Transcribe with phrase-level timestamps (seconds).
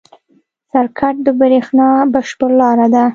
[0.71, 3.05] سرکټ د برېښنا بشپړ لاره ده.